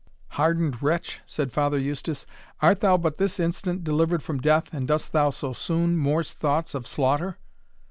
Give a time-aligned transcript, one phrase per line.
[0.29, 2.25] "Hardened wretch!" said Father Eustace,
[2.59, 6.73] "art thou but this instant delivered from death, and dost thou so soon morse thoughts
[6.73, 7.37] of slaughter?"